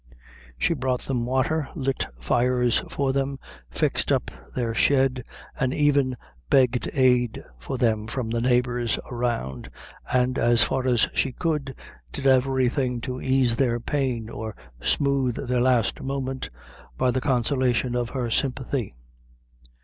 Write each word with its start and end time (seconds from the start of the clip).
She 0.57 0.73
brought 0.73 1.01
them 1.01 1.27
water, 1.27 1.69
lit 1.75 2.07
fires 2.19 2.81
for 2.89 3.13
them, 3.13 3.37
fixed 3.69 4.11
up 4.11 4.31
their 4.55 4.73
shed, 4.73 5.23
and 5.59 5.75
even 5.75 6.17
begged 6.49 6.89
aid 6.93 7.43
for 7.59 7.77
them 7.77 8.07
from 8.07 8.31
the 8.31 8.41
neighbors 8.41 8.97
around, 9.11 9.69
and, 10.11 10.39
as 10.39 10.63
far 10.63 10.87
as 10.87 11.07
she 11.13 11.33
could, 11.33 11.75
did 12.11 12.25
everything 12.25 12.99
to 13.01 13.21
ease 13.21 13.57
their 13.57 13.79
pain, 13.79 14.27
or 14.27 14.55
smooth 14.81 15.35
their 15.35 15.61
last 15.61 16.01
moment 16.01 16.49
by 16.97 17.11
the 17.11 17.21
consolation 17.21 17.93
of 17.95 18.09
her 18.09 18.31
sympathy. 18.31 18.95